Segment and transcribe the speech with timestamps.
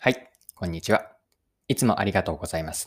[0.00, 1.10] はい、こんにちは。
[1.66, 2.86] いつもありがとうございます。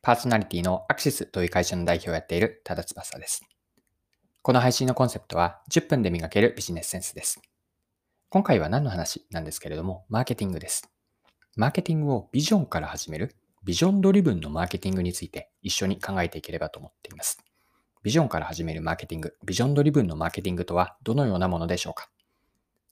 [0.00, 3.42] パーソナリティのアクシスという会社の代表をやっている多田翼です。
[4.42, 7.42] この配信のコンセプトは10分で磨けるビジネスセンスです。
[8.28, 10.88] 今回は何の話なんですけれども、マーケティングです。
[11.56, 13.34] マーケティングをビジョンから始める
[13.64, 17.42] ビジョンドリブンのマーケティングについて一緒に考えていければと思っています。
[18.04, 22.08] ビジョンから始めるマーケティング、ビジョンドリブンのマーケティングとはどのようなものでしょうか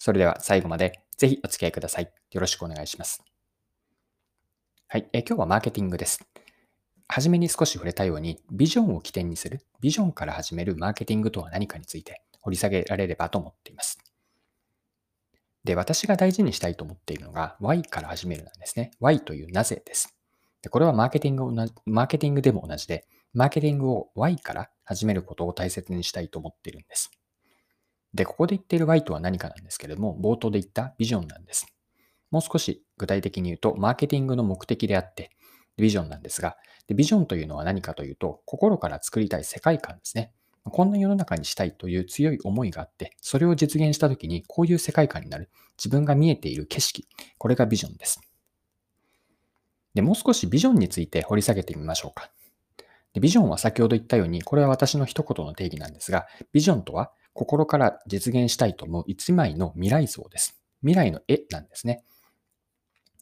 [0.01, 2.11] それでは最後までぜひお付き合いください。
[2.33, 3.23] よろしくお願いします。
[4.93, 6.19] はい、え今日はマーケティングです。
[7.07, 14.01] はじめに少し触れたように、ビジョンを起点にする、ビジョンから始めるマーケティングとは何かについて掘り下げられればと思っています。
[15.63, 18.91] で、私が大事にしたいと思っているのが Y から始めるなんですね。
[18.99, 20.19] Y というなぜです。
[20.61, 21.45] でこれはマーケティング
[21.87, 27.13] マーケティングでも同じで、マーケティングを Y から始めることを大切にしたいと思っているんです。
[28.13, 31.69] で、ここで言っている Y とは何かなんですけれども、冒頭で言ったビジョンなんです。
[32.31, 35.31] もう少し具体的に言うと、マーケティングの目的であって、
[35.77, 40.33] ビジョンなんですが、でビジョンというのは何かというと、心から作りたい世界観ですね。
[40.65, 45.49] こんな世の中にしたいという強い思いがあって、それを実現したときにこういう世界観になる。
[45.79, 47.09] 自分が見えている景色。
[47.39, 48.21] これがビジョンです。
[49.95, 52.31] で、もう少しビジョンについて掘り下げてみましょうか。
[53.13, 60.61] でビジョンは先ほど言ったように、これは私の一言の定義なんですが、ビジョンとは心から実現したいと思う一枚の未来像です。
[60.83, 62.05] 未来の絵なんですね。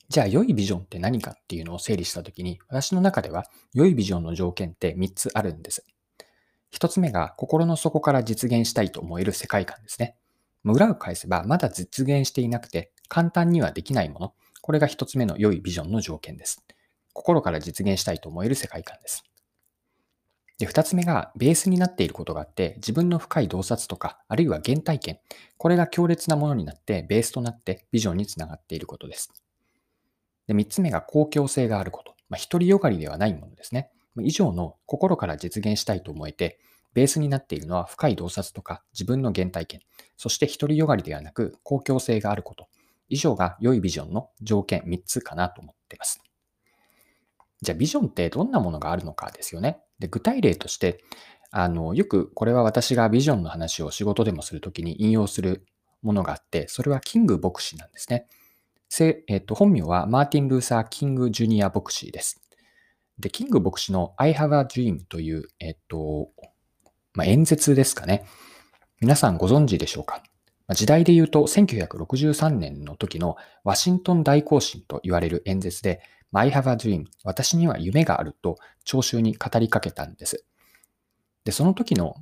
[0.09, 5.84] じゃあ良いビジョンって何かっていうのを整理したときに、私の中では良いビジョンの条件って3つあるんです。
[6.73, 10.17] 1つ目が心の底から実現したいと思える世界観ですね。
[10.64, 14.34] 裏を返せばまだ実現していなくて簡単にはできないもの。
[14.62, 16.64] これが1つ目の良いビジョンの条件です。
[17.12, 19.25] 心から実現したいと思える世界観です。
[20.59, 25.20] で、2つ目がベースになっていることがあって、自分の深い洞察とか、あるいは原体験、
[25.56, 29.33] これが強烈なものになって、ベースとなってビジョンにつながっていることです。
[30.49, 32.15] で、3つ目が公共性があること。
[32.29, 33.91] まあ、独りよがりではないものですね。
[34.21, 36.59] 以上の心から実現したいと思えて、
[36.95, 39.81] ベースになっているのは深い洞察とか自分の原体験、
[40.17, 42.67] そして独りよがりではなく公共性があること。
[43.08, 46.20] 以上が良いビジョンの条件3つかなと思っています。
[47.63, 49.81] じゃあビジョンってどんなものがあるのかですよね。
[49.98, 51.03] で具体例として、
[51.51, 55.64] あの、よくこれは私がビジョンの話を仕事でもするときに引用する
[56.03, 58.27] ものがあって、それはキング牧師なんですね。
[59.29, 62.41] えっと、本名はマーティン・ルーサー・キング・ジュニア牧師です。
[63.19, 66.31] で、キング牧師の I have a dream という、えっと、
[67.15, 68.25] まあ、演説ですかね。
[69.01, 70.23] 皆さんご存知でしょうか？
[70.75, 80.45] 時代で言うと1963年の時のワシントン大行進と言われる演説で I have a dream 私には夢があると聴衆に語りかけたんです。
[81.45, 82.17] で、その時の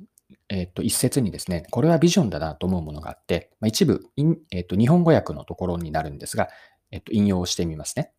[0.49, 4.05] えっと、一節にですね、これはビジョンだなと思うものがあって、まあ、一部、
[4.51, 6.49] えっと、日本語訳のところになるんですが、
[6.91, 8.11] えっと、引用してみますね。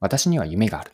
[0.00, 0.92] 私には夢がある。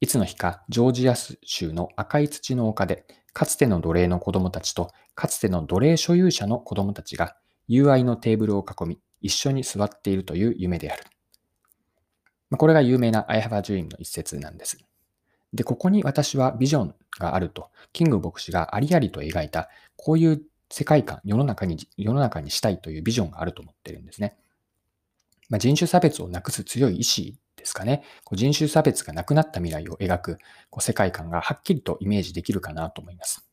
[0.00, 7.36] いつの日か、ジョージア州の赤い土の丘で、かつての奴隷の子供たちと、かつての奴隷所有者の子供たちが、
[7.68, 11.04] 友愛のテーブルを囲み、一緒に座っているという夢である。
[12.56, 14.85] これが有名な I have a dream の一節なんです。
[15.56, 24.36] で、ここに私はビジョンがあると、キング牧師がありありと描いた、こういう世界観、世の中に、世の中にしたいというビジョンがあると思ってるんですね。
[25.48, 28.02] まあ、人種差別をなくす強い意志ですかね。
[28.24, 30.38] こう人種差別がなくなった未来を描く
[30.70, 33.48] こう世界観がはっきりとイメージできるかなと思います。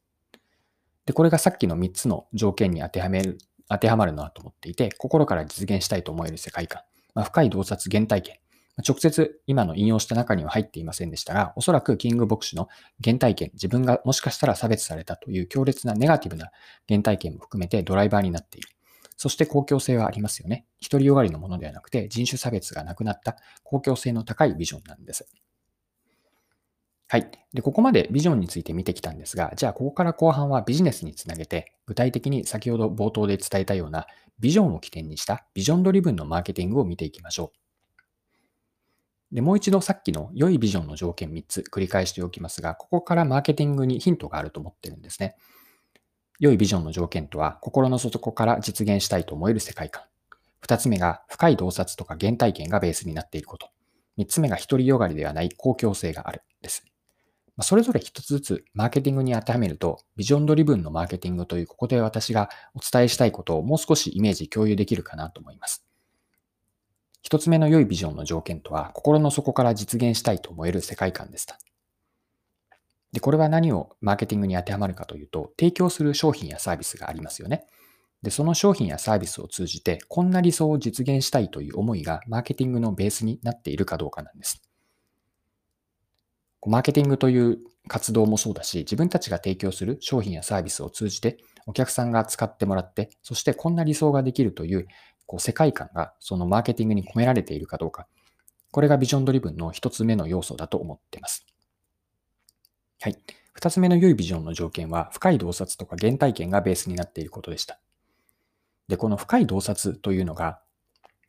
[1.06, 3.38] で、これがさっきの3つの条件に当てはめる、
[3.70, 6.82] 当てはまるなと思っていて、心から実現したいと思える世界観、
[7.14, 8.38] まあ、深い洞察原体験、
[8.78, 12.70] 直接今の引用した中には入っていませんでしたが、おそらくキング牧師の
[13.04, 16.50] 原体験、自分がもしかしたら差別されたという強烈なネガティブな
[16.88, 18.70] 原体験も含めてドライバーになっている。
[19.16, 20.66] そして公共性はありますよね。
[20.82, 25.28] 独りよがりのものではなくて人種差別がなくなった公共性の高いビジョンなんです。
[27.08, 27.30] はい。
[27.54, 34.08] で、ここまでビジョンについて見てきたんですが、じゃあここから後半はビジネスにつなげて、具体的に先ほど冒頭で伝えたような
[34.40, 37.63] ビジョンを起点にしたビジョンドリブンのマーケティングを見ていきましょう。
[39.34, 45.36] で、もう一度さっきの良いビジョンの条件3つ繰り返しておきますが、ここからマーケティングにヒントがあると思ってるんですね。
[46.40, 50.04] 良いビジョンの条件とは、心の底から実現したいと思える世界観。
[50.64, 53.70] 2つ目が、深い洞察とか原体験がベースになっていること。
[54.20, 56.44] 3つ目が、独りよがりではない公共性がある。
[56.62, 56.86] です。
[57.62, 65.86] それぞれ1つずつマーケティングに当てはめると、ビジョンドリブンのマーケティングというここで私がお伝えしたいことをもう少しイメージ共有できるかなと思います。
[67.24, 71.58] 一つ目の良いビジョンの条件とは、心の底から実現したいと思える世界観でした。
[73.14, 77.66] で、これは何をマーケティングに当てはまるかというと、提供する商品やサービスがありますよね。
[78.24, 84.62] で、その商品やサービスを通じて、こんな理想を実現したいという思いがマーケティングのベースになっているかどうかなんです。
[86.66, 94.88] マーケティングという活動もそうだし、自分たちが提供する商品やサービスを通じて、お客さんが使ってもらって、そしてこんな理想ができるという
[95.26, 98.08] こう世界観がそのマーケティングに込められているかどうか、
[98.72, 101.46] これがビジョンドリブンの一つ目の要素だと思っています。
[103.00, 103.18] はい。
[103.54, 107.80] 二つ目の良いビジョンの条件は、深い洞察とか原体験がベースになっていることでした。
[108.88, 110.60] で、この深い洞察というのが、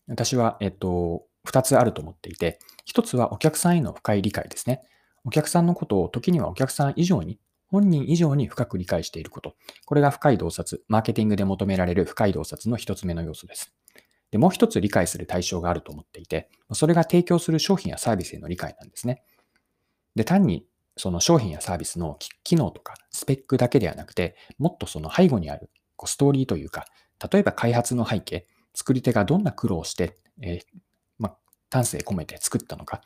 [0.09, 4.81] 私は、えっと、二つあると思っていて、一つはお客さんへの深い理解ですね。
[5.25, 7.39] お客さんのことを時にはお客さん以上に、
[7.69, 9.55] 本人以上に深く理解していること。
[9.85, 13.75] これが深い洞察、マーケティングで求められる深い洞察の一つ目の要素です。
[14.35, 19.23] で、もう一つ理解する対象があると思っていて、それが提供する商品やサービスへの理解なんですね。
[20.17, 20.67] で、単に
[20.97, 26.85] その商品やサービスの機能とかスペックだけではなくて、もっとその背後にあるこうストーリーというか、
[27.33, 30.61] 例えば開発の背景、作り手がどんな苦労をして、えー、
[31.21, 31.37] まあ、
[31.71, 33.03] 丹精込めて作ったのか、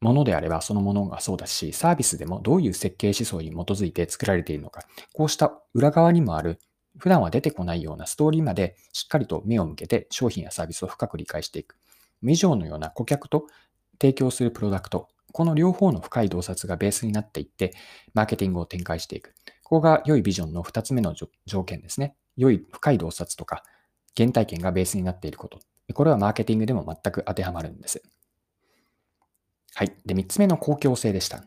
[0.00, 4.82] ものであればそのものがそうだし、サービスでもどういう設計思想に基づいて作られているのか、
[5.12, 6.58] こうした裏側にもある、
[7.02, 11.76] 普段は出てこないようなストーリーまでしっかりと目を向けて商品やサービスを深く理解していく。
[12.22, 13.48] 以上のような顧客と
[14.00, 17.74] 提供するプロダクト、この両方の深い洞察がベースになっていって、
[18.14, 19.34] マーケティングを展開していく。
[19.64, 21.12] ここが良いビジョンの2つ目の
[21.44, 22.14] 条件ですね。
[22.36, 23.64] 良い深い洞察とか
[24.16, 25.58] 原体験がベースになっていること。
[25.94, 28.00] これはマーケティングでも全く当てはまるんです。
[29.74, 29.92] はい。
[30.06, 31.42] で、3つ目の公共性でした。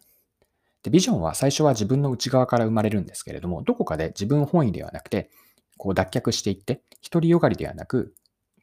[0.84, 5.32] で、ビジョンは最初は自分の内側から生まれるんですけれども、どこかで自分本位ではなくて、
[5.78, 6.82] こう脱却していって、
[7.12, 8.14] 独りよがりではなく、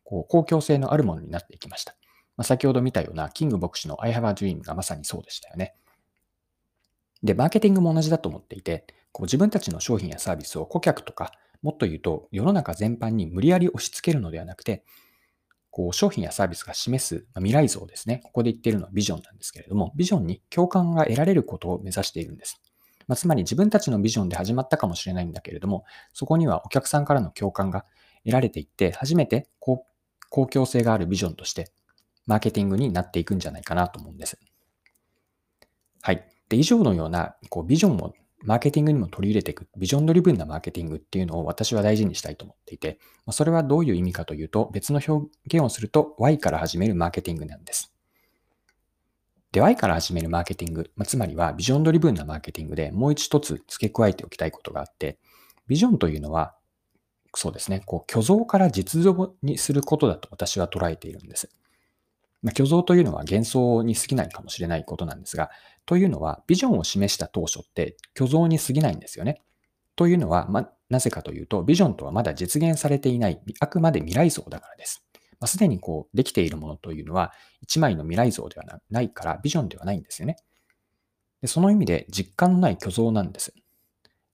[0.04, 1.96] こう公共性のあるものになっていきました。
[2.36, 5.74] まあ、先ほど見たようなキング牧師の I have a dream がまさにそうでしたよね。
[7.22, 11.32] で、マーケティングも同じだと思っていて、こう自分たちの商品やサービスを顧客とか、
[11.62, 14.84] もっと言うと世の中全般に無理やり押し付けるのではなくて、
[15.70, 18.20] こう商品やサービスが示す未来像ですね。
[18.24, 22.60] ここで言っているのはビジョンなんですけれども、ビジョンに共感が得られることを目指しているんです。
[23.08, 27.84] まあ、つまり自分たちのビジョンで始まったかもしれないんだけれども、そこにはお客さんからの共感が
[28.24, 29.84] 得られていって、初めて公
[30.46, 31.72] 共性があるビジョンとして、
[32.26, 34.38] マーケティングになっていくんじゃないかなと思うんです。
[36.00, 36.24] はい。
[36.48, 38.12] で、以上のようなこうビジョンを
[38.44, 42.98] マーケティングにも取り入れていく、ビジョンドリブンなマーケティングっていうのを私は大事にしたいと思っていて、
[43.30, 47.91] それはどういう意味かというと、別の表現をすると Y から始めるマーケティングなんです。
[49.52, 55.18] で、Y から始めるマーケティング、つまりはビジョンドリブンなマーケティングでもう一つ付け加えておきたいことがあって、
[55.68, 56.54] ビジョンというのは、
[57.34, 61.50] そうですね、こう虚像から実像にすることだと私は捉えているんです。
[62.42, 65.50] まあ、虚像というのは幻想に過ぎないかもしれないことなんですが、
[65.86, 69.42] というのは、ビジョンを示した当初って虚像に過ぎないんですよね。
[69.96, 75.04] というのは、まなぜかというと、ビジョンとはまだ実現されていない、あくまで未来像だからです。
[75.42, 80.36] まあ、すでにこう、できているものというのは、一枚の未来像ではないから、ビジョンではないんですよね。
[81.40, 83.52] でその意味で、実感のない虚像なんです。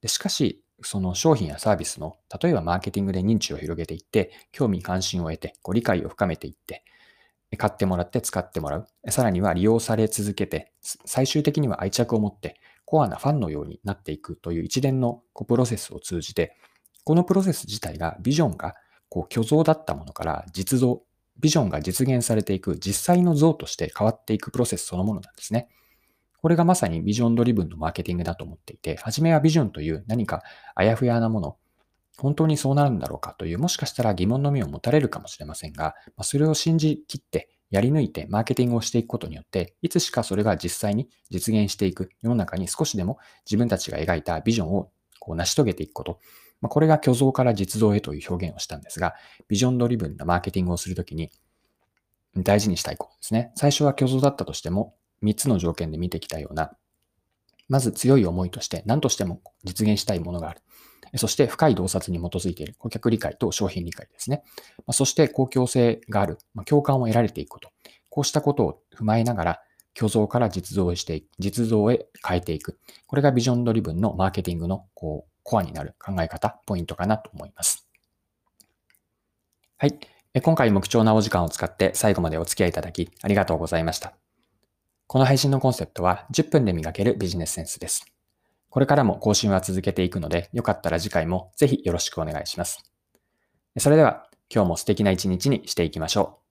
[0.02, 6.84] でしかし、その商品やサービスの、例えばマーケティングで認知を広げていって、興味関心を得て、こう理解を深めていって、
[7.56, 8.86] 買ってもらって使ってもらう。
[9.10, 16.54] さらには利用され続けて、最終的には愛着を持ってコアなファンのようになっていくという一連のプロセスを通じて、
[17.04, 18.74] このプロセス自体がビジョンが
[19.08, 21.02] こう虚像だったものから実像、
[21.38, 25.68] ビジョンが実現されていく実際の像として変わっていくプロセスそのものなんですね。
[26.40, 30.42] これがまさにビジョンドリブンのマーケティングだと思っていて、初めはビジョンという何か
[30.74, 31.56] あやふやなもの、
[32.16, 46.18] 本当にそうなるんだろうかという、もしかしたら疑問の目を持たれるかもしれませんが、それを信じきってやり抜いてマーケティングをしていくことによって、いつしかそれが実際に実現していく、世の中に少しでも自分たちが描いたビジョンをこう成し遂げていくこと。
[46.60, 49.14] まこれが虚像から実像へという表現をしたんですが、
[49.48, 51.30] ビジョンドリブンなマーケティングをするときに
[52.36, 53.52] 大事にしたいことですね。
[53.54, 56.72] 最初は虚像だったとしても、3つの条件で見てきたような、
[57.68, 60.62] まず強い思いとして何としても実現したいものがある。
[61.16, 64.42] そして深い洞察に基づいている顧客理解と商品理解ですね。
[64.92, 67.70] そして公共性がある、共感を得られていくこと。
[68.10, 69.60] こうしたことを踏まえながら、
[69.96, 72.78] 虚像から実像して、実像へ変えていく。
[73.06, 77.88] これがビジョンドリブンのマーケティングのこうコアになる考え方、ポイントかなと思います。
[79.78, 79.98] はい。
[80.42, 84.12] 今回も貴重なお時間を使って最後までお付き合いいただきありがとうございました。
[85.06, 88.04] この配信のコンセプトは10分で磨けるビジネスセンスです。
[88.68, 92.92] これからも更新は続けていくので、よかったら次回もぜひよろしくお願いします。
[93.78, 96.47] それでは、今日も素敵な一日にしていきましょう。